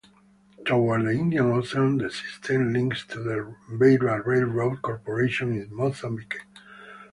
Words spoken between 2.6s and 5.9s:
links to the Beira Railroad Corporation in